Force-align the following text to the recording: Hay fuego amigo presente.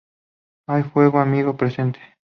Hay 0.67 0.81
fuego 0.81 1.19
amigo 1.19 1.57
presente. 1.57 1.99